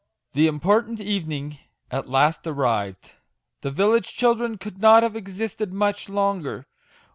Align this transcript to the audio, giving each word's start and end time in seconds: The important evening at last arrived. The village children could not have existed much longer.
The 0.33 0.47
important 0.47 0.99
evening 0.99 1.59
at 1.91 2.09
last 2.09 2.47
arrived. 2.47 3.11
The 3.61 3.69
village 3.69 4.07
children 4.11 4.57
could 4.57 4.79
not 4.79 5.03
have 5.03 5.15
existed 5.15 5.71
much 5.71 6.09
longer. 6.09 6.65